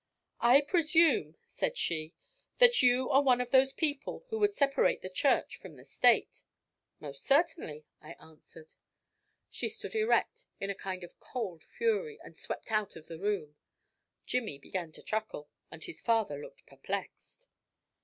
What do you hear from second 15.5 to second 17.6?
and his father looked perplexed.